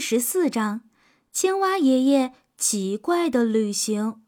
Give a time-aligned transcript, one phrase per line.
[0.00, 0.80] 十四章：
[1.30, 4.22] 青蛙爷爷奇怪的旅行。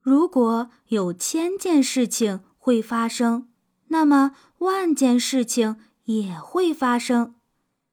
[0.00, 3.48] 如果有千件事情会发生，
[3.88, 7.34] 那么万件事情也会发生。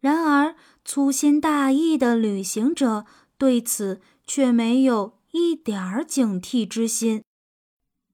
[0.00, 3.04] 然而，粗心大意的旅行者
[3.36, 7.22] 对此却没有一点儿警惕之心。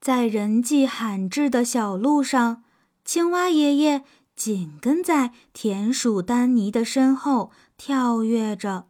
[0.00, 2.64] 在人迹罕至的小路上，
[3.04, 4.04] 青蛙爷爷。
[4.36, 8.86] 紧跟在田鼠丹尼的身后跳跃着。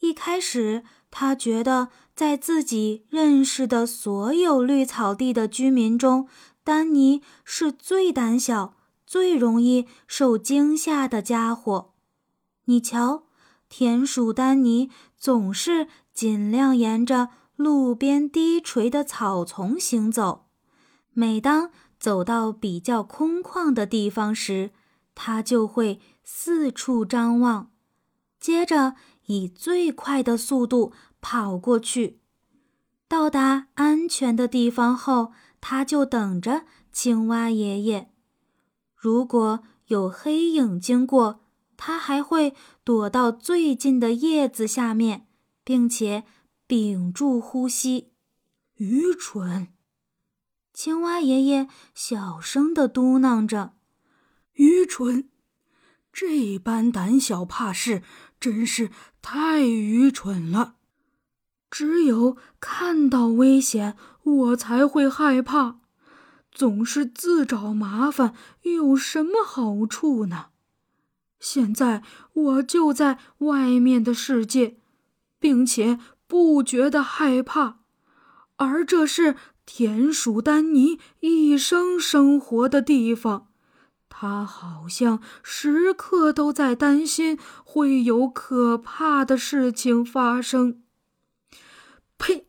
[0.00, 6.28] 一开始，他觉得在自己认识的所有绿草地的居民中，
[6.62, 8.76] 丹尼是最胆小、
[9.06, 11.92] 最容易受惊吓的家伙。
[12.66, 13.24] 你瞧，
[13.68, 20.46] 田鼠丹尼总是尽量沿着路边低垂的草丛行走。
[21.12, 21.70] 每当
[22.02, 24.72] 走到比较空旷的地方时，
[25.14, 27.70] 他就会四处张望，
[28.40, 32.18] 接着以最快的速度跑过去。
[33.06, 38.10] 到达安全的地方后，他就等着青蛙爷爷。
[38.96, 41.44] 如果有黑影经过，
[41.76, 45.28] 他还会躲到最近的叶子下面，
[45.62, 46.24] 并且
[46.66, 48.10] 屏住呼吸。
[48.74, 49.68] 愚蠢。
[50.72, 53.74] 青蛙爷爷小声地嘟囔着
[54.54, 55.28] ：“愚蠢，
[56.10, 58.02] 这般胆小怕事，
[58.40, 60.76] 真是太愚蠢了。
[61.70, 65.80] 只有看到危险，我才会害怕。
[66.50, 70.46] 总是自找麻烦，有什么好处呢？
[71.38, 74.78] 现在我就在外面的世界，
[75.38, 77.80] 并且不觉得害怕，
[78.56, 79.36] 而这是……”
[79.74, 83.48] 田鼠丹尼一生生活的地方，
[84.10, 90.82] 他好像时刻都在担心会有可怕的事情发生。
[92.18, 92.48] 呸！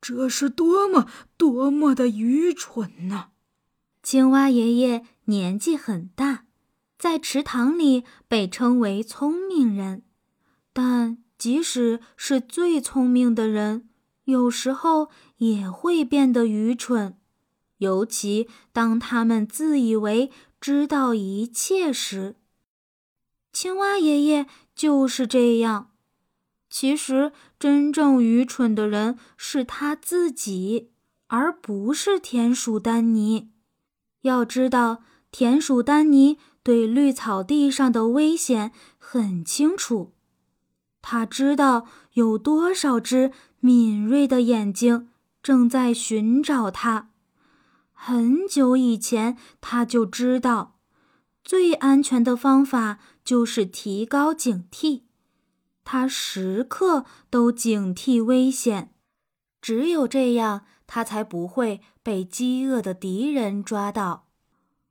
[0.00, 3.30] 这是多么多么的愚蠢呢！
[4.00, 6.44] 青蛙爷爷年纪很大，
[6.96, 10.04] 在池塘里被称为聪明人，
[10.72, 13.88] 但即使是最聪明的人。
[14.24, 17.18] 有时候也会变得愚蠢，
[17.78, 20.30] 尤其当他们自以为
[20.60, 22.36] 知道一切时。
[23.52, 25.90] 青蛙爷爷就是这样。
[26.70, 30.90] 其实，真正愚蠢的人是他自己，
[31.28, 33.50] 而不是田鼠丹尼。
[34.22, 40.14] 要知道，田鼠丹尼对绿草地上的危险很清楚，
[41.02, 43.30] 他知道有多少只。
[43.64, 45.08] 敏锐的眼睛
[45.42, 47.08] 正在寻找他。
[47.94, 50.76] 很久以前，他就知道，
[51.42, 55.04] 最安全的方法就是提高警惕。
[55.82, 58.92] 他时刻都警惕危险，
[59.62, 64.26] 只有这样，他才不会被饥饿的敌人抓到。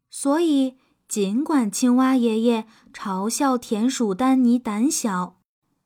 [0.10, 5.40] 所以，尽管青蛙爷爷嘲笑田鼠丹尼胆小，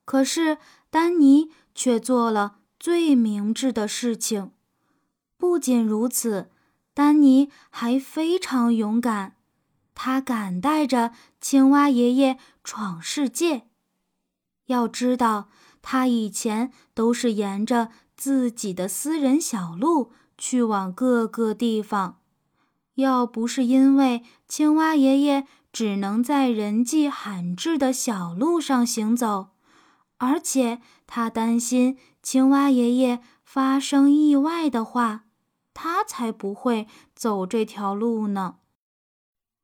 [0.05, 0.57] 可是
[0.89, 2.59] 丹尼却做了。
[2.87, 4.51] 最明智的事情。
[5.37, 6.49] 不仅如此，
[6.93, 9.35] 丹尼还非常勇敢。
[9.93, 11.11] 他敢带着
[11.41, 13.63] 青蛙爷爷闯世界。
[14.67, 15.49] 要知道，
[15.81, 22.21] 他以前都是沿着自己的私人小路去往各个地方。
[22.93, 29.49] 要不是因为青蛙爷爷只能在人迹罕至的小路上行走，
[30.19, 31.97] 而且他担心。
[32.29, 35.23] 青蛙爷爷发生意外的话，
[35.73, 38.57] 他才不会走这条路呢。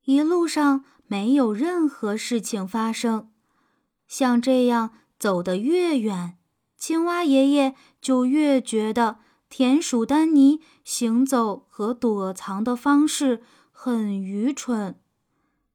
[0.06, 3.30] 一路上没有任何事情发生，
[4.08, 6.38] 像这样走得越远，
[6.78, 9.18] 青蛙爷爷就越觉得
[9.50, 13.44] 田鼠丹尼行走和躲藏的方式
[13.74, 14.98] 很愚蠢。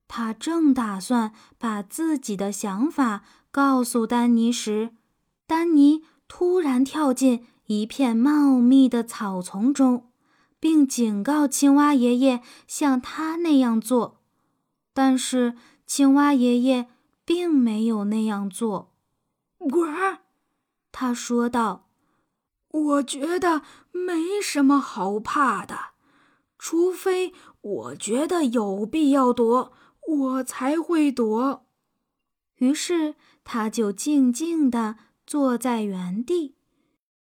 [0.07, 4.95] 他正打算把自己的想法告诉丹尼时，
[5.47, 6.03] 丹尼。
[6.29, 10.11] 突然跳进一片茂密的草丛中，
[10.61, 14.21] 并警告青蛙爷爷像他那样做。
[14.93, 16.89] 但是青蛙爷爷
[17.25, 18.93] 并没有那样做。
[19.59, 19.87] 呱，
[20.93, 21.89] 他说道
[22.71, 25.77] ：“我觉得没什么好怕的，
[26.59, 29.73] 除非我觉得有必要躲，
[30.07, 31.67] 我才会躲。”
[32.57, 33.15] 于是
[33.45, 34.97] 他就静静地。
[35.29, 36.57] 坐在原地，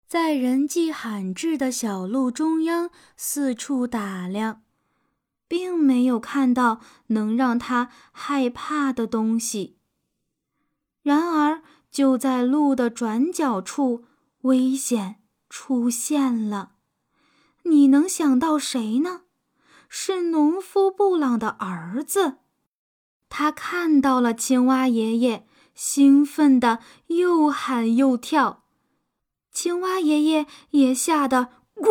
[0.07, 4.63] 在人迹罕至的小路中央四处打量。
[5.49, 9.77] 并没有看到能让他害怕的东西。
[11.03, 14.05] 然而，就在路的转角处，
[14.43, 15.17] 危险
[15.49, 16.73] 出现了。
[17.63, 19.23] 你能想到谁呢？
[19.89, 22.39] 是农夫布朗的儿子。
[23.29, 25.46] 他看到了青蛙爷爷，
[25.77, 28.65] 兴奋的又喊又跳。
[29.53, 31.83] 青蛙爷爷也吓得“呱”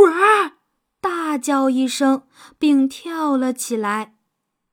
[0.99, 2.27] 大叫一声，
[2.59, 4.17] 并跳了起来。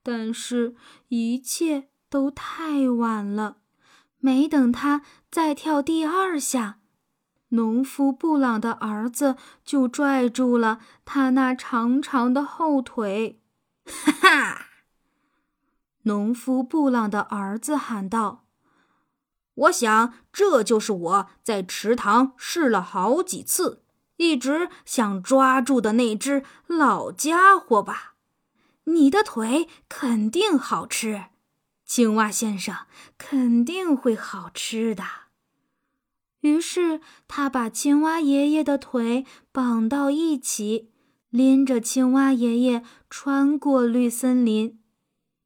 [0.02, 0.74] 但是，
[1.08, 3.58] 一切都太晚了。
[4.18, 6.78] 没等他再跳第二下，
[7.50, 13.40] 农夫布朗的儿子就拽住了他那长长的后腿。
[13.84, 14.66] 哈哈！
[16.02, 18.44] 农夫布朗的儿子喊道
[19.54, 23.82] ：“我想这就是我在池塘试了好几次，
[24.16, 28.14] 一直想抓住的那只老家伙吧？
[28.84, 31.26] 你的腿肯定好吃。”
[31.84, 32.74] 青蛙先生
[33.18, 35.04] 肯定会好吃的。
[36.40, 40.90] 于是他把青蛙爷爷的腿绑到一起，
[41.28, 44.80] 拎着青蛙爷爷穿过绿森林。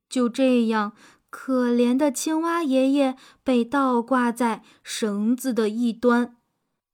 [0.09, 0.93] 就这样，
[1.39, 6.35] 可怜的青蛙爷爷被倒挂在绳子的一端。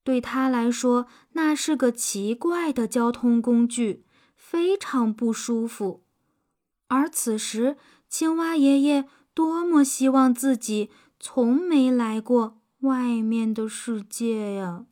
[0.03, 4.05] 对他来说，那是个奇怪的交通工具，
[4.35, 6.03] 非常不舒服。
[6.89, 7.77] 而此时，
[8.09, 9.09] 青蛙爷爷。
[9.35, 14.85] 多么希望自己从没来过外面的世界呀！